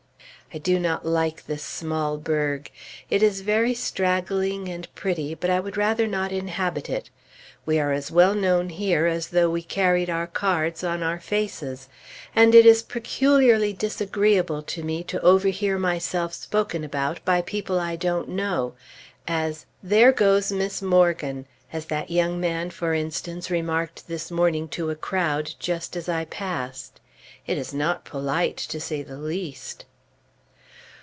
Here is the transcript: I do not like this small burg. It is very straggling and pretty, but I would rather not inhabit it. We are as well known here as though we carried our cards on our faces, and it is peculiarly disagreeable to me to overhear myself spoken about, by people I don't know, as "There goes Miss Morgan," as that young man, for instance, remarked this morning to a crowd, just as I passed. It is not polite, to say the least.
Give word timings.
I 0.53 0.57
do 0.57 0.81
not 0.81 1.05
like 1.05 1.45
this 1.45 1.63
small 1.63 2.17
burg. 2.17 2.69
It 3.09 3.23
is 3.23 3.39
very 3.39 3.73
straggling 3.73 4.67
and 4.67 4.93
pretty, 4.95 5.33
but 5.33 5.49
I 5.49 5.61
would 5.61 5.77
rather 5.77 6.05
not 6.07 6.33
inhabit 6.33 6.89
it. 6.89 7.09
We 7.65 7.79
are 7.79 7.93
as 7.93 8.11
well 8.11 8.33
known 8.35 8.67
here 8.67 9.05
as 9.05 9.29
though 9.29 9.49
we 9.49 9.63
carried 9.63 10.09
our 10.09 10.27
cards 10.27 10.83
on 10.83 11.03
our 11.03 11.21
faces, 11.21 11.87
and 12.35 12.53
it 12.53 12.65
is 12.65 12.83
peculiarly 12.83 13.71
disagreeable 13.71 14.61
to 14.63 14.83
me 14.83 15.03
to 15.05 15.21
overhear 15.21 15.79
myself 15.79 16.33
spoken 16.33 16.83
about, 16.83 17.23
by 17.23 17.41
people 17.41 17.79
I 17.79 17.95
don't 17.95 18.27
know, 18.27 18.73
as 19.29 19.65
"There 19.81 20.11
goes 20.11 20.51
Miss 20.51 20.81
Morgan," 20.81 21.45
as 21.71 21.85
that 21.85 22.11
young 22.11 22.41
man, 22.41 22.71
for 22.71 22.93
instance, 22.93 23.49
remarked 23.49 24.09
this 24.09 24.29
morning 24.29 24.67
to 24.67 24.89
a 24.89 24.95
crowd, 24.95 25.53
just 25.59 25.95
as 25.95 26.09
I 26.09 26.25
passed. 26.25 26.99
It 27.47 27.57
is 27.57 27.73
not 27.73 28.03
polite, 28.03 28.57
to 28.57 28.81
say 28.81 29.01
the 29.01 29.17
least. 29.17 29.85